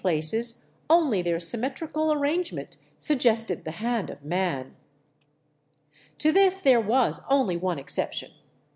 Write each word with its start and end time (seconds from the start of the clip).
j 0.01 0.03
(places, 0.03 0.65
only 0.89 1.21
their 1.21 1.39
symmetrical 1.39 2.11
arrangement 2.11 2.75
suggested 2.97 3.63
the 3.65 3.69
hand 3.77 4.09
of 4.09 4.23
man. 4.25 4.65
1 4.65 4.73
|To 6.17 6.31
this 6.31 6.59
there 6.59 6.81
was 6.81 7.21
only 7.29 7.55
one 7.55 7.77
exception. 7.77 8.31